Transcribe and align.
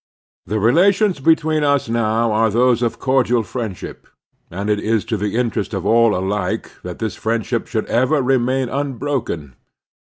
The 0.47 0.57
relations 0.59 1.19
between 1.19 1.63
us 1.63 1.87
now 1.87 2.31
are 2.31 2.49
those 2.49 2.81
of 2.81 2.97
cordial 2.97 3.43
friendship, 3.43 4.07
and 4.49 4.67
it 4.67 4.79
is 4.79 5.05
to 5.05 5.15
the 5.15 5.35
interest 5.37 5.75
of 5.75 5.85
all 5.85 6.15
alike 6.15 6.71
that 6.81 6.97
this 6.97 7.13
friendship 7.15 7.67
should 7.67 7.85
ever 7.85 8.19
remain 8.23 8.67
unbroken. 8.67 9.53